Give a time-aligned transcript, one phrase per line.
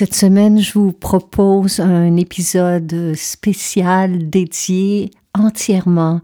[0.00, 6.22] Cette semaine, je vous propose un épisode spécial dédié entièrement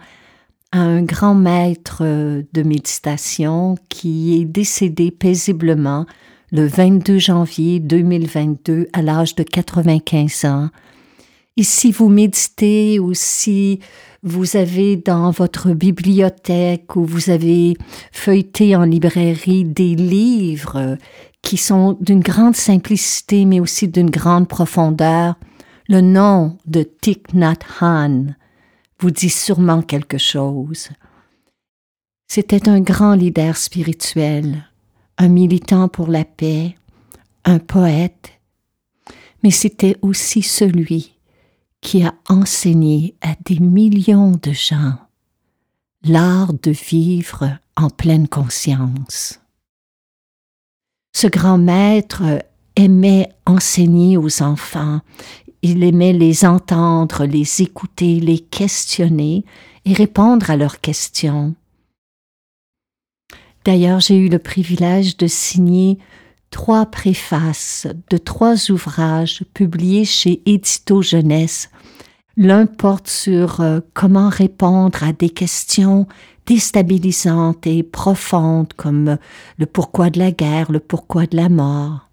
[0.72, 6.06] à un grand maître de méditation qui est décédé paisiblement
[6.52, 10.70] le 22 janvier 2022 à l'âge de 95 ans.
[11.58, 13.80] Et si vous méditez ou si
[14.22, 17.74] vous avez dans votre bibliothèque ou vous avez
[18.10, 20.96] feuilleté en librairie des livres
[21.46, 25.36] qui sont d'une grande simplicité mais aussi d'une grande profondeur,
[25.88, 28.34] le nom de Thich Nhat Hanh
[28.98, 30.88] vous dit sûrement quelque chose.
[32.26, 34.64] C'était un grand leader spirituel,
[35.18, 36.74] un militant pour la paix,
[37.44, 38.32] un poète,
[39.44, 41.14] mais c'était aussi celui
[41.80, 44.98] qui a enseigné à des millions de gens
[46.02, 49.38] l'art de vivre en pleine conscience.
[51.16, 52.44] Ce grand maître
[52.76, 55.00] aimait enseigner aux enfants,
[55.62, 59.46] il aimait les entendre, les écouter, les questionner
[59.86, 61.54] et répondre à leurs questions.
[63.64, 65.96] D'ailleurs, j'ai eu le privilège de signer
[66.50, 71.70] trois préfaces de trois ouvrages publiés chez Édito Jeunesse.
[72.36, 76.06] L'un porte sur euh, comment répondre à des questions
[76.46, 79.18] déstabilisantes et profondes comme
[79.58, 82.08] le pourquoi de la guerre, le pourquoi de la mort.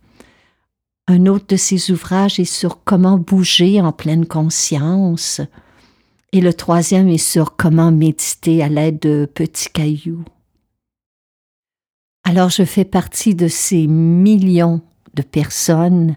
[1.08, 5.42] Un autre de ses ouvrages est sur comment bouger en pleine conscience.
[6.32, 10.24] Et le troisième est sur comment méditer à l'aide de petits cailloux.
[12.24, 14.82] Alors je fais partie de ces millions
[15.14, 16.16] de personnes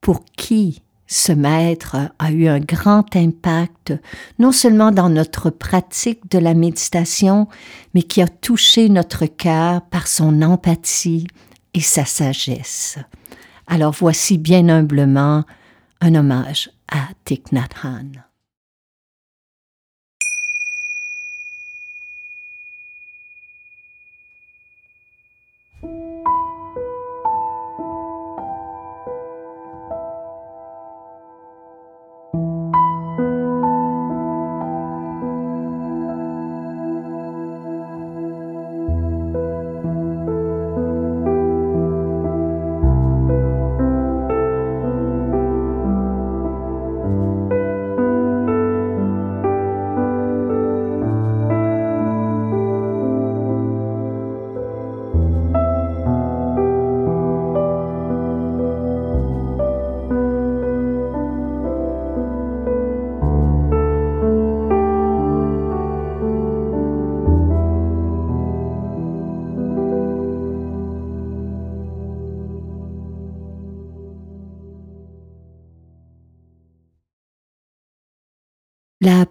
[0.00, 3.94] pour qui ce maître a eu un grand impact,
[4.38, 7.48] non seulement dans notre pratique de la méditation,
[7.94, 11.26] mais qui a touché notre cœur par son empathie
[11.74, 12.98] et sa sagesse.
[13.66, 15.44] Alors voici bien humblement
[16.00, 18.25] un hommage à Thich Nhat Hanh.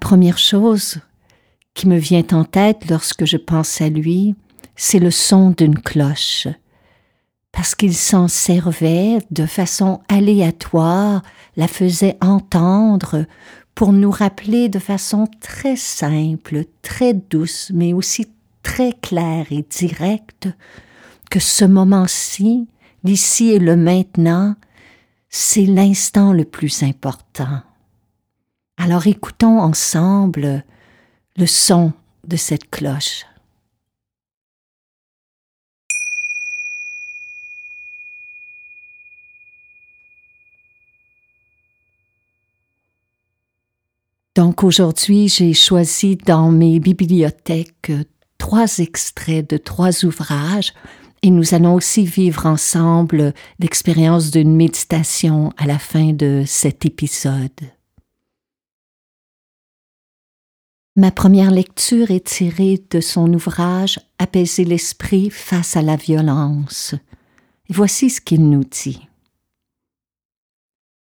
[0.06, 1.00] Première chose
[1.74, 4.36] qui me vient en tête lorsque je pense à lui,
[4.75, 6.48] c'est le son d'une cloche,
[7.52, 11.24] parce qu'il s'en servait de façon aléatoire,
[11.57, 13.25] la faisait entendre
[13.74, 18.28] pour nous rappeler de façon très simple, très douce, mais aussi
[18.62, 20.50] très claire et directe,
[21.31, 22.68] que ce moment-ci,
[23.04, 24.54] l'ici et le maintenant,
[25.30, 27.63] c'est l'instant le plus important.
[28.77, 30.63] Alors écoutons ensemble
[31.38, 31.94] le son
[32.27, 33.25] de cette cloche.
[44.36, 47.94] Donc aujourd'hui, j'ai choisi dans mes bibliothèques
[48.38, 50.74] trois extraits de trois ouvrages
[51.21, 57.75] et nous allons aussi vivre ensemble l'expérience d'une méditation à la fin de cet épisode.
[60.97, 66.95] Ma première lecture est tirée de son ouvrage Apaiser l'esprit face à la violence.
[67.68, 69.06] Et voici ce qu'il nous dit.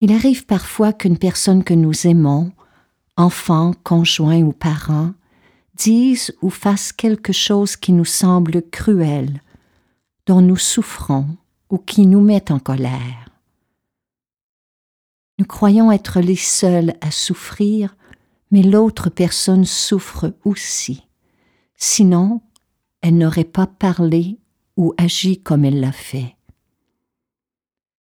[0.02, 2.52] Il arrive parfois qu'une personne que nous aimons,
[3.18, 5.14] enfant, conjoint ou parent,
[5.76, 9.44] dise ou fasse quelque chose qui nous semble cruel,
[10.26, 11.28] dont nous souffrons
[11.70, 13.30] ou qui nous met en colère.
[15.38, 17.96] Nous croyons être les seuls à souffrir
[18.52, 21.08] mais l'autre personne souffre aussi.
[21.76, 22.42] Sinon,
[23.02, 24.40] elle n'aurait pas parlé
[24.76, 26.36] ou agi comme elle l'a fait.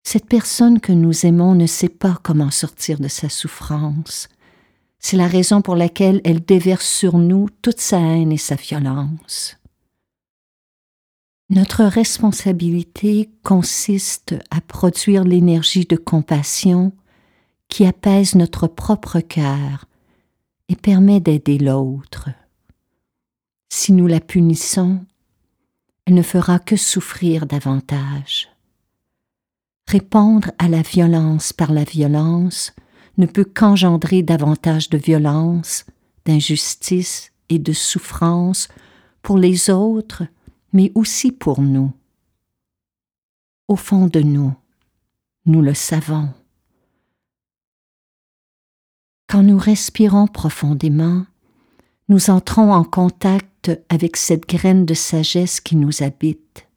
[0.02, 4.28] Cette personne que nous aimons ne sait pas comment sortir de sa souffrance.
[4.98, 9.56] C'est la raison pour laquelle elle déverse sur nous toute sa haine et sa violence.
[11.50, 16.92] Notre responsabilité consiste à produire l'énergie de compassion
[17.68, 19.86] qui apaise notre propre cœur
[20.72, 22.30] et permet d'aider l'autre.
[23.68, 25.04] Si nous la punissons,
[26.06, 28.48] elle ne fera que souffrir davantage.
[29.86, 32.72] Répondre à la violence par la violence
[33.18, 35.84] ne peut qu'engendrer davantage de violence,
[36.24, 38.68] d'injustice et de souffrance
[39.20, 40.22] pour les autres,
[40.72, 41.92] mais aussi pour nous.
[43.68, 44.54] Au fond de nous,
[45.44, 46.30] nous le savons.
[49.32, 51.24] Quand nous respirons profondément,
[52.10, 56.68] nous entrons en contact avec cette graine de sagesse qui nous habite.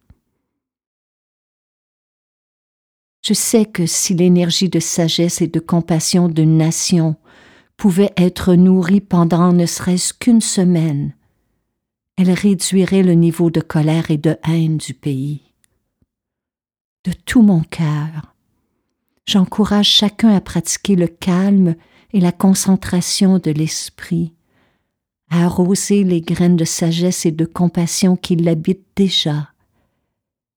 [3.27, 7.17] Je sais que si l'énergie de sagesse et de compassion d'une nation
[7.75, 11.13] pouvait être nourrie pendant ne serait-ce qu'une semaine,
[12.15, 15.41] elle réduirait le niveau de colère et de haine du pays.
[17.03, 18.33] De tout mon cœur,
[19.25, 21.75] j'encourage chacun à pratiquer le calme
[22.15, 24.31] et la concentration de l'esprit,
[25.29, 29.49] à arroser les graines de sagesse et de compassion qui l'habitent déjà,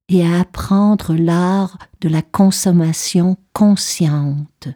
[0.08, 4.68] et à apprendre l'art de la consommation consciente.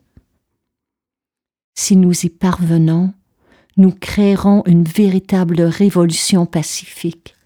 [1.76, 3.14] Si nous y parvenons,
[3.76, 7.37] nous créerons une véritable révolution pacifique,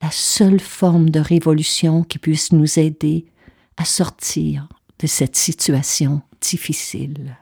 [0.00, 3.26] la seule forme de révolution qui puisse nous aider
[3.76, 4.66] à sortir
[4.98, 7.36] de cette situation difficile.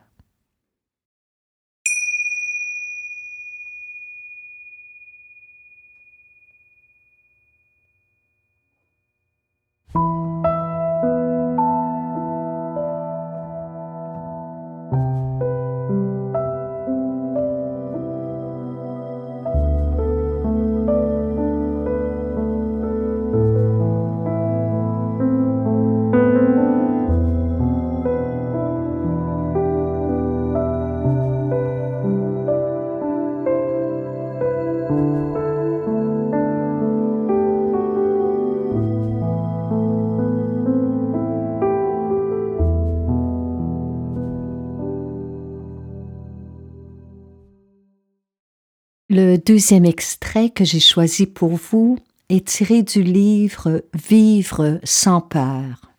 [49.48, 55.90] Deuxième extrait que j'ai choisi pour vous est tiré du livre Vivre sans peur.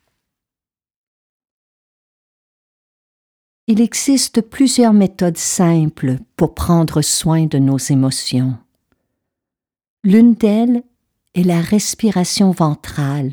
[3.66, 8.56] Il existe plusieurs méthodes simples pour prendre soin de nos émotions.
[10.04, 10.84] L'une d'elles
[11.34, 13.32] est la respiration ventrale,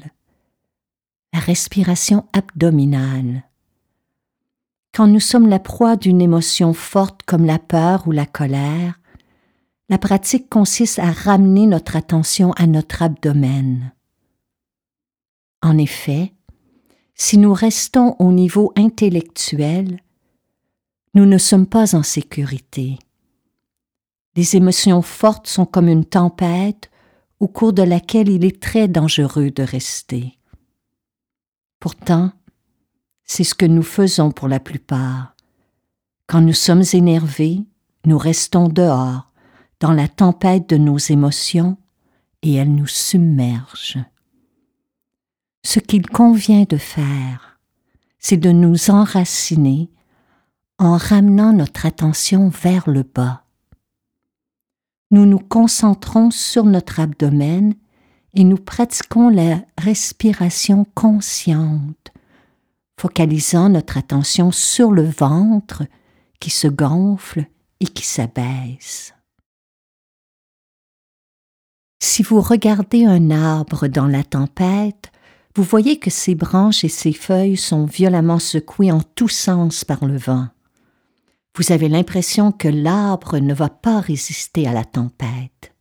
[1.32, 3.44] la respiration abdominale.
[4.96, 9.00] Quand nous sommes la proie d'une émotion forte comme la peur ou la colère,
[9.90, 13.94] la pratique consiste à ramener notre attention à notre abdomen.
[15.62, 16.34] En effet,
[17.16, 20.02] si nous restons au niveau intellectuel,
[21.14, 23.00] nous ne sommes pas en sécurité.
[24.36, 26.92] Les émotions fortes sont comme une tempête
[27.40, 30.38] au cours de laquelle il est très dangereux de rester.
[31.80, 32.32] Pourtant,
[33.24, 35.36] c'est ce que nous faisons pour la plupart.
[36.28, 37.62] Quand nous sommes énervés,
[38.06, 39.32] nous restons dehors
[39.80, 41.78] dans la tempête de nos émotions
[42.42, 44.04] et elles nous submergent.
[45.64, 47.60] Ce qu'il convient de faire,
[48.20, 49.90] c'est de nous enraciner
[50.80, 53.44] en ramenant notre attention vers le bas.
[55.12, 57.74] Nous nous concentrons sur notre abdomen
[58.34, 62.12] et nous pratiquons la respiration consciente,
[63.00, 65.84] focalisant notre attention sur le ventre
[66.40, 67.46] qui se gonfle
[67.80, 69.14] et qui s'abaisse.
[72.00, 75.12] Si vous regardez un arbre dans la tempête,
[75.56, 80.06] vous voyez que ses branches et ses feuilles sont violemment secouées en tous sens par
[80.06, 80.48] le vent.
[81.56, 85.74] Vous avez l'impression que l'arbre ne va pas résister à la tempête.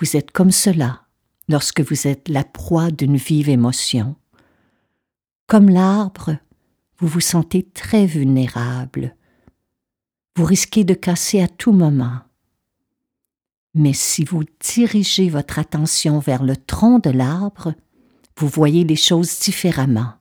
[0.00, 1.02] Vous êtes comme cela
[1.48, 4.16] lorsque vous êtes la proie d'une vive émotion.
[5.46, 6.38] Comme l'arbre,
[6.98, 9.14] vous vous sentez très vulnérable.
[10.36, 12.20] Vous risquez de casser à tout moment.
[13.74, 17.74] Mais si vous dirigez votre attention vers le tronc de l'arbre,
[18.36, 20.14] vous voyez les choses différemment.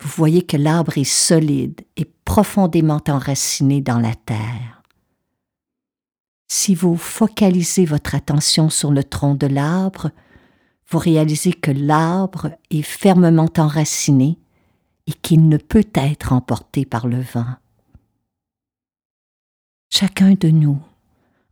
[0.00, 4.82] Vous voyez que l'arbre est solide et profondément enraciné dans la terre.
[6.48, 10.10] Si vous focalisez votre attention sur le tronc de l'arbre,
[10.90, 14.38] vous réalisez que l'arbre est fermement enraciné
[15.06, 17.56] et qu'il ne peut être emporté par le vent.
[19.90, 20.80] Chacun de nous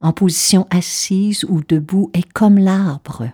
[0.03, 3.31] en position assise ou debout, est comme l'arbre.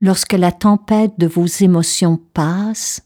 [0.00, 3.02] Lorsque la tempête de vos émotions passe,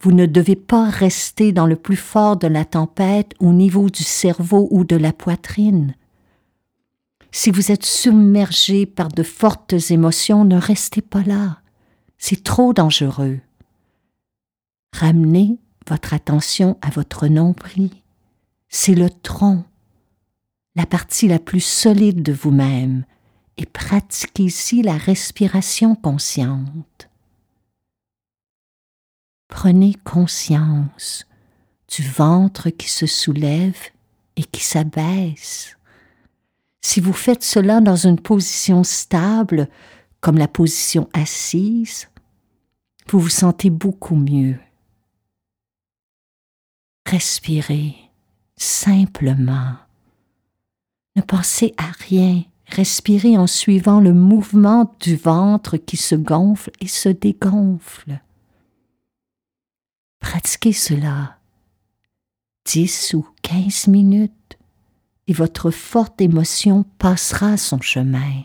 [0.00, 4.02] vous ne devez pas rester dans le plus fort de la tempête au niveau du
[4.02, 5.94] cerveau ou de la poitrine.
[7.32, 11.58] Si vous êtes submergé par de fortes émotions, ne restez pas là.
[12.18, 13.40] C'est trop dangereux.
[14.94, 15.58] Ramenez
[15.88, 17.90] votre attention à votre nombril.
[18.68, 19.64] C'est le tronc
[20.76, 23.04] la partie la plus solide de vous-même
[23.56, 27.08] et pratiquez ici la respiration consciente.
[29.48, 31.26] Prenez conscience
[31.88, 33.78] du ventre qui se soulève
[34.36, 35.76] et qui s'abaisse.
[36.82, 39.68] Si vous faites cela dans une position stable,
[40.20, 42.08] comme la position assise,
[43.08, 44.58] vous vous sentez beaucoup mieux.
[47.06, 47.94] Respirez
[48.56, 49.85] simplement.
[51.16, 56.88] Ne pensez à rien, respirez en suivant le mouvement du ventre qui se gonfle et
[56.88, 58.20] se dégonfle.
[60.20, 61.36] Pratiquez cela
[62.66, 64.58] dix ou quinze minutes
[65.28, 68.42] et votre forte émotion passera son chemin.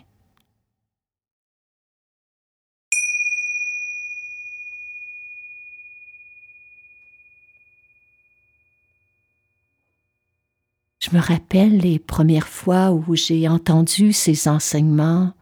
[11.12, 15.34] Je me rappelle les premières fois où j'ai entendu ces enseignements,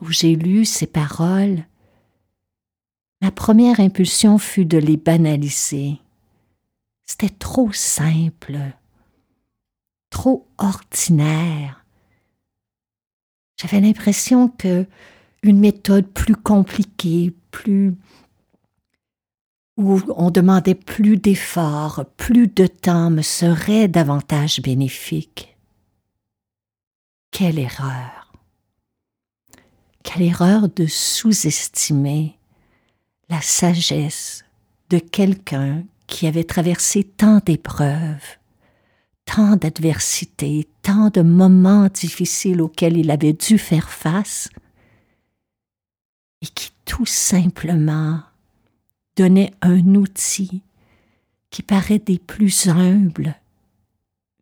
[0.00, 1.66] où j'ai lu ces paroles.
[3.20, 5.98] Ma première impulsion fut de les banaliser.
[7.04, 8.56] C'était trop simple,
[10.08, 11.84] trop ordinaire.
[13.60, 14.86] J'avais l'impression que
[15.42, 17.94] une méthode plus compliquée, plus
[19.80, 25.56] où on demandait plus d'efforts, plus de temps me serait davantage bénéfique.
[27.30, 28.32] Quelle erreur.
[30.02, 32.36] Quelle erreur de sous-estimer
[33.30, 34.44] la sagesse
[34.90, 38.38] de quelqu'un qui avait traversé tant d'épreuves,
[39.24, 44.50] tant d'adversités, tant de moments difficiles auxquels il avait dû faire face,
[46.42, 48.20] et qui tout simplement
[49.20, 50.62] donnait un outil
[51.50, 53.34] qui paraît des plus humbles,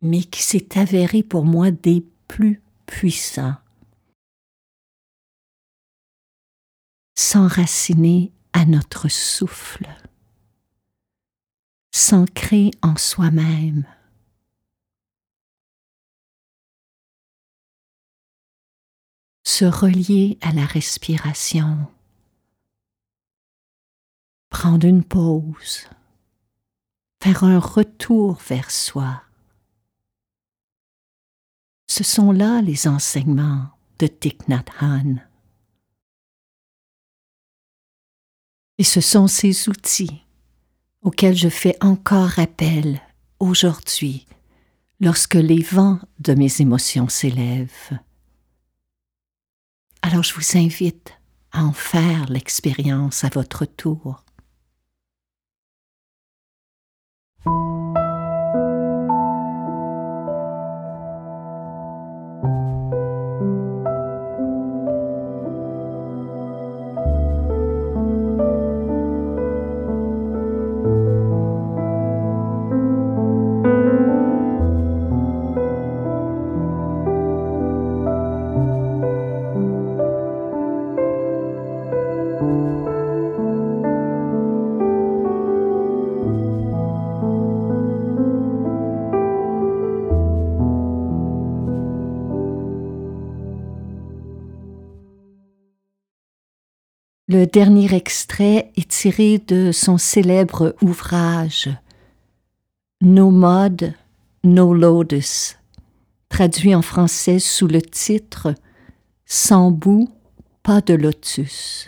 [0.01, 3.57] mais qui s'est avéré pour moi des plus puissants.
[7.13, 9.89] S'enraciner à notre souffle,
[11.91, 13.85] s'ancrer en soi-même.
[19.43, 21.87] se relier à la respiration
[24.59, 25.87] prendre une pause,
[27.23, 29.23] faire un retour vers soi.
[31.87, 35.25] Ce sont là les enseignements de Thich Nhat Hanh.
[38.77, 40.25] Et ce sont ces outils
[41.03, 43.01] auxquels je fais encore appel
[43.39, 44.27] aujourd'hui
[44.99, 47.97] lorsque les vents de mes émotions s'élèvent.
[50.01, 51.13] Alors je vous invite
[51.53, 54.25] à en faire l'expérience à votre tour.
[97.39, 101.69] Le dernier extrait est tiré de son célèbre ouvrage
[102.99, 103.95] No Mud,
[104.43, 105.55] No Lotus,
[106.27, 108.53] traduit en français sous le titre
[109.25, 110.09] Sans bout,
[110.63, 111.87] pas de lotus.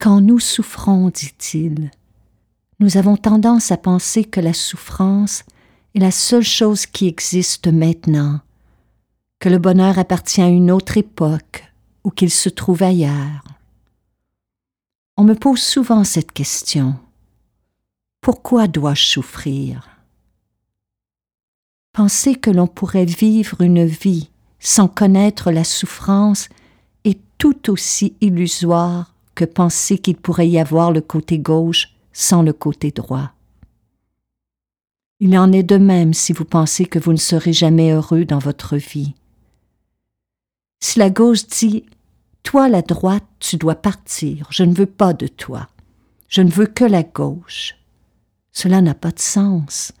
[0.00, 1.90] Quand nous souffrons, dit-il,
[2.80, 5.44] nous avons tendance à penser que la souffrance
[5.94, 8.40] est la seule chose qui existe maintenant
[9.42, 11.64] que le bonheur appartient à une autre époque
[12.04, 13.42] ou qu'il se trouve ailleurs.
[15.16, 16.94] On me pose souvent cette question.
[18.20, 19.88] Pourquoi dois-je souffrir?
[21.92, 24.30] Penser que l'on pourrait vivre une vie
[24.60, 26.48] sans connaître la souffrance
[27.02, 32.52] est tout aussi illusoire que penser qu'il pourrait y avoir le côté gauche sans le
[32.52, 33.32] côté droit.
[35.18, 38.38] Il en est de même si vous pensez que vous ne serez jamais heureux dans
[38.38, 39.16] votre vie.
[40.82, 41.84] Si la gauche dit
[42.42, 45.68] Toi, la droite, tu dois partir, je ne veux pas de toi,
[46.28, 47.76] je ne veux que la gauche,
[48.50, 49.92] cela n'a pas de sens,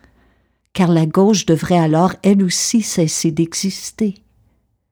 [0.72, 4.16] car la gauche devrait alors elle aussi cesser d'exister.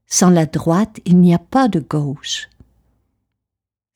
[0.06, 2.48] Sans la droite, il n'y a pas de gauche.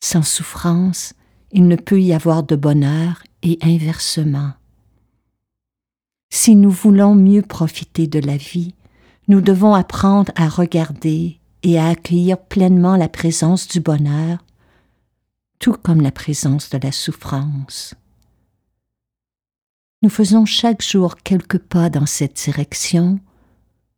[0.02, 1.14] Sans souffrance,
[1.52, 4.52] il ne peut y avoir de bonheur et inversement.
[6.28, 8.74] Si nous voulons mieux profiter de la vie,
[9.28, 14.44] nous devons apprendre à regarder et à accueillir pleinement la présence du bonheur,
[15.58, 17.94] tout comme la présence de la souffrance.
[20.02, 23.18] Nous faisons chaque jour quelques pas dans cette direction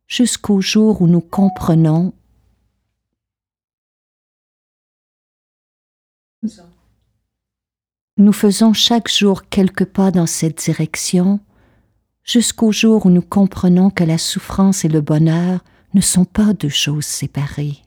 [0.07, 2.13] jusqu'au jour où nous comprenons
[8.15, 11.41] Nous faisons chaque jour quelques pas dans cette direction
[12.23, 15.59] jusqu'au jour où nous comprenons que la souffrance et le bonheur
[15.93, 17.81] ne sont pas deux choses séparées.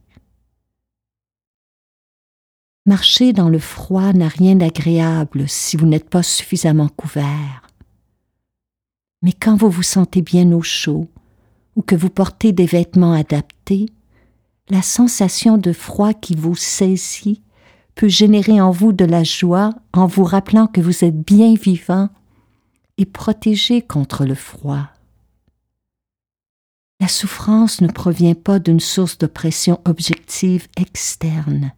[2.87, 7.63] Marcher dans le froid n'a rien d'agréable si vous n'êtes pas suffisamment couvert.
[9.23, 11.07] Mais quand vous vous sentez bien au chaud
[11.77, 13.87] ou que vous portez des vêtements adaptés,
[14.71, 17.43] la sensation de froid qui vous saisit
[17.95, 22.09] peut générer en vous de la joie en vous rappelant que vous êtes bien vivant
[22.97, 24.89] et protégé contre le froid.
[27.01, 31.73] La souffrance ne provient pas d'une source d'oppression objective externe.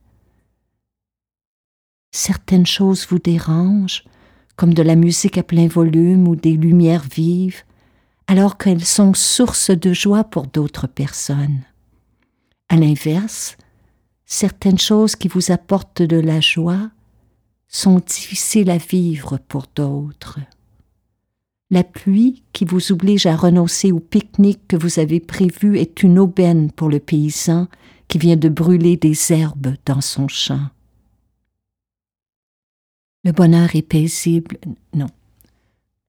[2.10, 4.02] Certaines choses vous dérangent,
[4.56, 7.62] comme de la musique à plein volume ou des lumières vives,
[8.26, 11.62] alors qu'elles sont source de joie pour d'autres personnes.
[12.68, 13.56] À l'inverse,
[14.26, 16.90] certaines choses qui vous apportent de la joie
[17.68, 20.40] sont difficiles à vivre pour d'autres
[21.72, 26.18] la pluie qui vous oblige à renoncer au pique-nique que vous avez prévu est une
[26.18, 27.66] aubaine pour le paysan
[28.08, 30.68] qui vient de brûler des herbes dans son champ.
[33.24, 34.58] Le bonheur est paisible.
[34.92, 35.06] Non.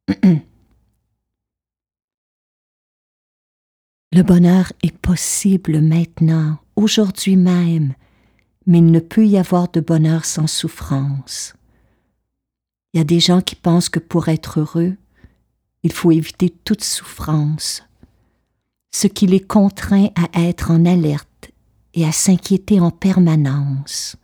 [4.11, 7.95] Le bonheur est possible maintenant, aujourd'hui même,
[8.67, 11.55] mais il ne peut y avoir de bonheur sans souffrance.
[12.93, 14.97] Il y a des gens qui pensent que pour être heureux,
[15.83, 17.83] il faut éviter toute souffrance,
[18.91, 21.51] ce qui les contraint à être en alerte
[21.93, 24.15] et à s'inquiéter en permanence.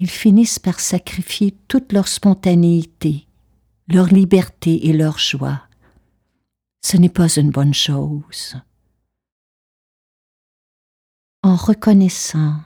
[0.00, 3.26] Ils finissent par sacrifier toute leur spontanéité,
[3.86, 5.62] leur liberté et leur joie.
[6.82, 8.56] Ce n'est pas une bonne chose.
[11.42, 12.56] En reconnaissant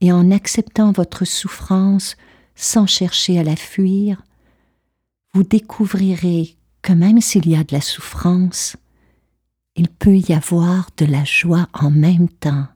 [0.00, 2.16] et en acceptant votre souffrance
[2.54, 4.22] sans chercher à la fuir,
[5.34, 8.76] vous découvrirez que même s'il y a de la souffrance,
[9.74, 12.66] il peut y avoir de la joie en même temps.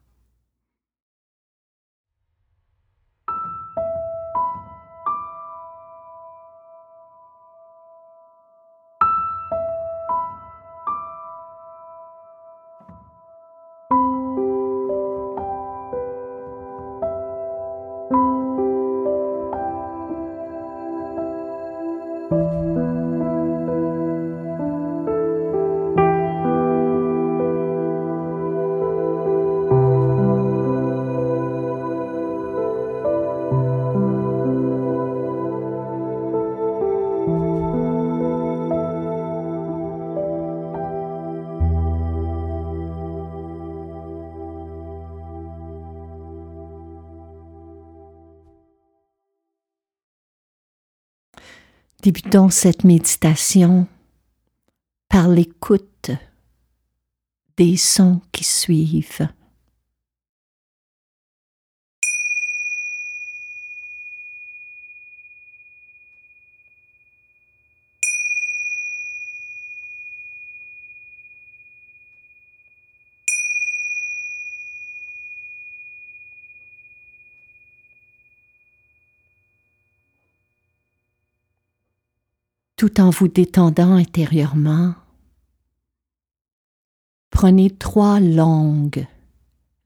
[52.11, 53.85] Débutons cette méditation
[55.09, 56.09] par l'écoute
[57.55, 59.27] des sons qui suivent.
[82.79, 84.95] Tout en vous détendant intérieurement,
[87.29, 89.05] prenez trois longues,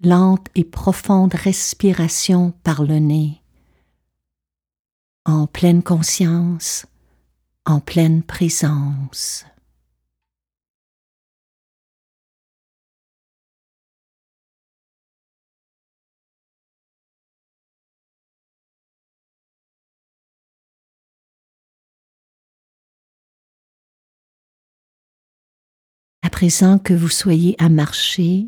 [0.03, 3.41] lentes et profondes respirations par le nez,
[5.25, 6.85] en pleine conscience,
[7.65, 9.43] en pleine présence.
[26.25, 28.47] À présent que vous soyez à marcher,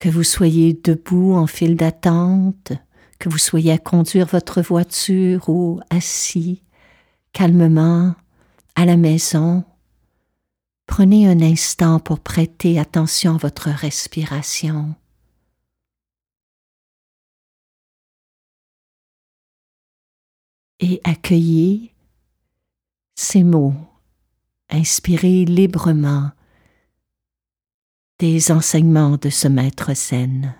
[0.00, 2.72] que vous soyez debout en file d'attente,
[3.20, 6.64] que vous soyez à conduire votre voiture ou assis
[7.32, 8.16] calmement
[8.74, 9.62] à la maison,
[10.86, 14.96] prenez un instant pour prêter attention à votre respiration.
[20.80, 21.94] Et accueillez
[23.14, 23.74] ces mots
[24.70, 26.30] inspirez librement
[28.18, 30.54] des enseignements de ce maître zen.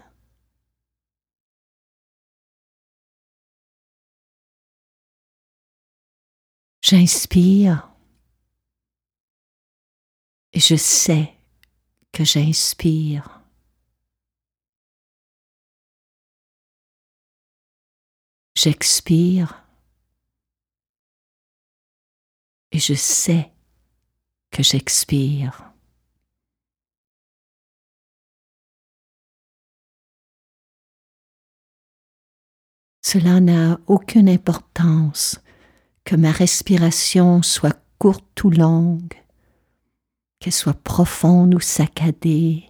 [6.82, 7.90] J'inspire
[10.52, 11.34] et je sais
[12.12, 13.40] que j'inspire.
[18.56, 19.62] J'expire
[22.72, 23.52] et je sais
[24.50, 25.70] que j'expire.
[33.02, 35.40] Cela n'a aucune importance
[36.04, 39.14] que ma respiration soit courte ou longue,
[40.38, 42.66] qu'elle soit profonde ou saccadée.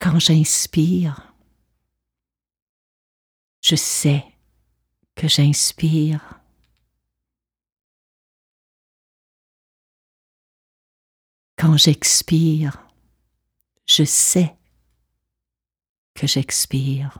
[0.00, 1.34] Quand j'inspire,
[3.60, 4.24] je sais
[5.14, 6.37] que j'inspire.
[11.58, 12.88] Quand j'expire,
[13.84, 14.54] je sais
[16.14, 17.18] que j'expire.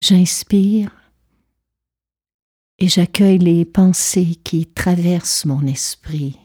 [0.00, 0.90] J'inspire
[2.80, 6.41] et j'accueille les pensées qui traversent mon esprit.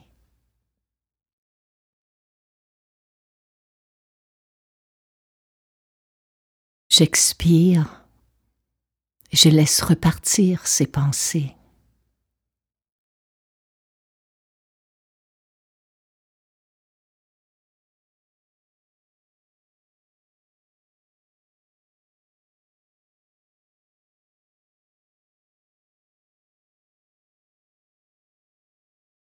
[6.97, 8.07] J'expire
[9.31, 11.53] je laisse repartir ces pensées.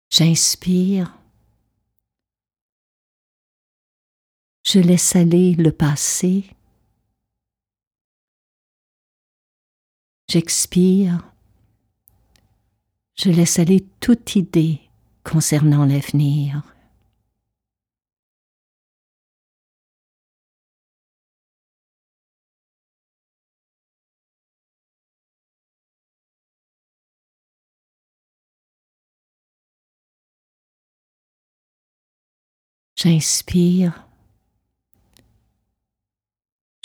[0.09, 1.15] J'inspire.
[4.65, 6.45] Je laisse aller le passé.
[10.31, 11.29] J'expire.
[13.17, 14.79] Je laisse aller toute idée
[15.25, 16.63] concernant l'avenir.
[32.95, 34.07] J'inspire.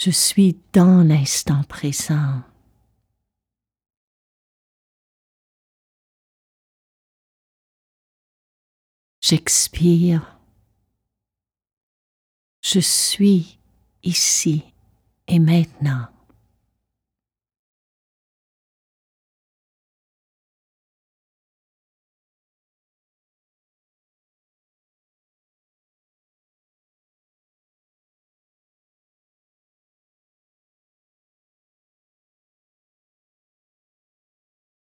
[0.00, 2.42] Je suis dans l'instant présent.
[9.28, 10.38] J'expire.
[12.62, 13.58] Je suis
[14.04, 14.62] ici
[15.26, 16.06] et maintenant.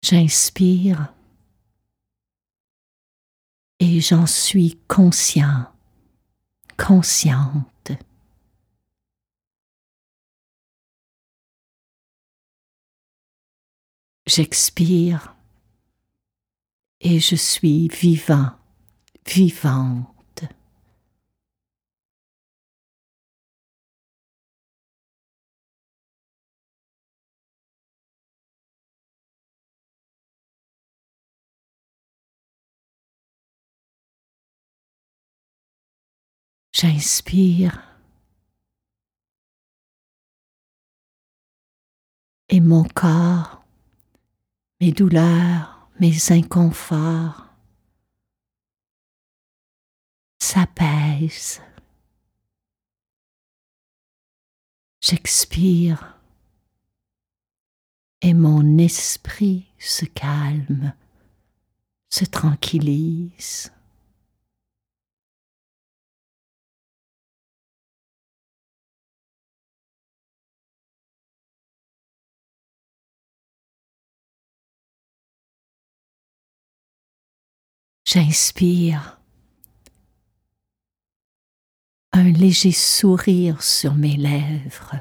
[0.02, 1.12] J'inspire
[3.80, 5.66] et j'en suis conscient,
[6.76, 7.92] consciente.
[14.26, 15.34] J'expire
[17.00, 18.52] et je suis vivant,
[19.26, 20.19] vivante.
[36.80, 37.78] J'inspire
[42.48, 43.62] et mon corps,
[44.80, 47.48] mes douleurs, mes inconforts
[50.38, 51.60] s'apaisent.
[55.02, 56.18] J'expire
[58.22, 60.94] et mon esprit se calme,
[62.08, 63.70] se tranquillise.
[78.12, 79.20] J'inspire.
[82.10, 84.96] Un léger sourire sur mes lèvres.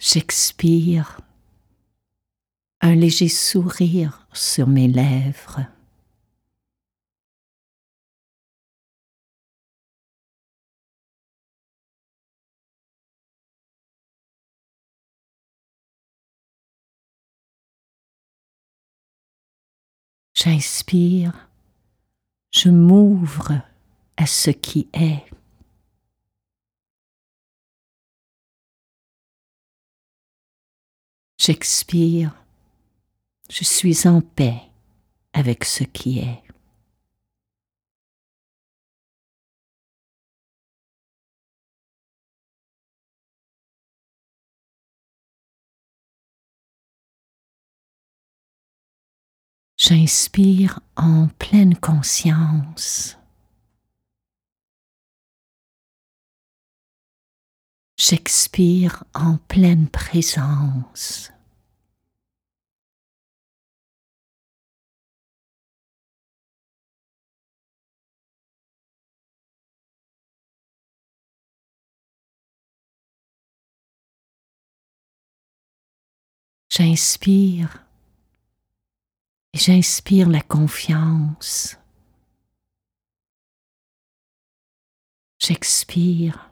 [0.00, 1.20] J'expire.
[2.80, 5.66] Un léger sourire sur mes lèvres.
[20.40, 21.48] J'inspire,
[22.52, 23.60] je m'ouvre
[24.16, 25.24] à ce qui est.
[31.38, 32.36] J'expire,
[33.50, 34.60] je suis en paix
[35.32, 36.47] avec ce qui est.
[49.80, 53.16] J'inspire en pleine conscience.
[57.96, 61.30] J'expire en pleine présence.
[76.68, 77.87] J'inspire
[79.54, 81.76] j'inspire la confiance.
[85.38, 86.50] J'expire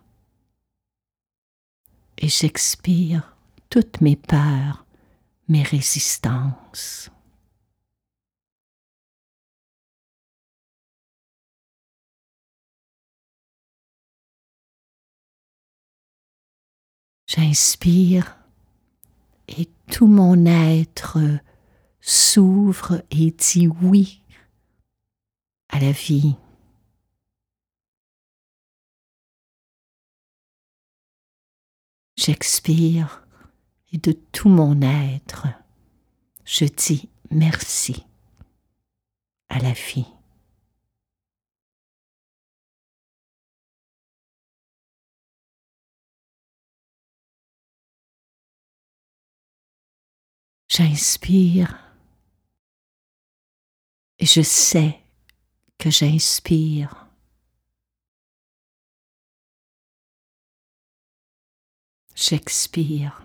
[2.19, 3.37] et j'expire
[3.69, 4.87] toutes mes peurs,
[5.49, 7.11] mes résistances.
[17.27, 18.39] J'inspire
[19.49, 21.19] et tout mon être
[22.07, 24.23] s'ouvre et dit oui
[25.69, 26.37] à la vie.
[32.16, 33.27] J'expire
[33.92, 35.49] et de tout mon être,
[36.45, 38.07] je dis merci
[39.49, 40.07] à la vie.
[50.69, 51.86] J'inspire
[54.27, 54.99] et je sais
[55.79, 57.07] que j'inspire.
[62.17, 63.23] J'expire.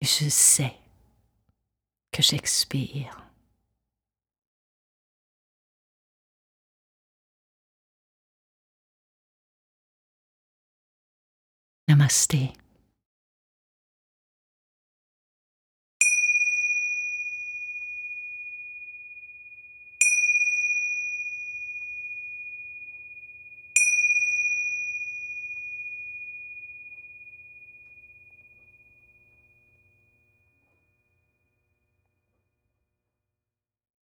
[0.00, 0.74] Je sais
[2.12, 3.14] que j'expire.
[11.88, 12.36] Namaste.